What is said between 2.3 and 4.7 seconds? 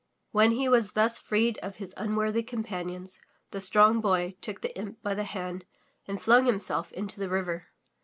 companions, the Strong Boy took